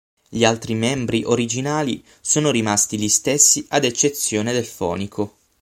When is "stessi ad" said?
3.07-3.85